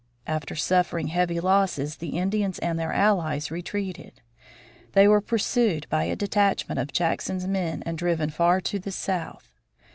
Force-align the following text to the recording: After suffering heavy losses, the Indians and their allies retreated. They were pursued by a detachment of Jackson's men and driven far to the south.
After 0.25 0.55
suffering 0.55 1.09
heavy 1.09 1.39
losses, 1.39 1.97
the 1.97 2.17
Indians 2.17 2.57
and 2.57 2.79
their 2.79 2.91
allies 2.91 3.51
retreated. 3.51 4.19
They 4.93 5.07
were 5.07 5.21
pursued 5.21 5.85
by 5.91 6.05
a 6.05 6.15
detachment 6.15 6.79
of 6.79 6.91
Jackson's 6.91 7.45
men 7.47 7.83
and 7.85 7.99
driven 7.99 8.31
far 8.31 8.61
to 8.61 8.79
the 8.79 8.91
south. 8.91 9.47